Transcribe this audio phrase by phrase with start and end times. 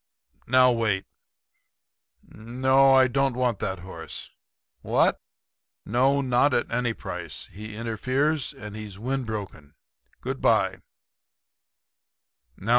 [0.47, 1.05] Now wait.
[2.23, 4.31] No; I don't want that horse.
[4.81, 5.21] What?
[5.85, 7.45] No; not at any price.
[7.51, 9.73] He interferes; and he's windbroken.
[10.19, 10.79] Goodbye.'